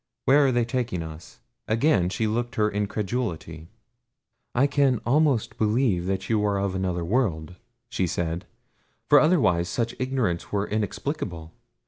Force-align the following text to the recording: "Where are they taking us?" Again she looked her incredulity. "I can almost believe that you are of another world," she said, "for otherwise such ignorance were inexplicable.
"Where 0.25 0.47
are 0.47 0.51
they 0.51 0.65
taking 0.65 1.03
us?" 1.03 1.41
Again 1.67 2.09
she 2.09 2.25
looked 2.25 2.55
her 2.55 2.67
incredulity. 2.71 3.67
"I 4.55 4.65
can 4.65 4.99
almost 5.05 5.59
believe 5.59 6.07
that 6.07 6.27
you 6.27 6.43
are 6.43 6.57
of 6.57 6.73
another 6.73 7.05
world," 7.05 7.53
she 7.87 8.07
said, 8.07 8.47
"for 9.07 9.19
otherwise 9.19 9.69
such 9.69 9.93
ignorance 9.99 10.51
were 10.51 10.65
inexplicable. 10.67 11.53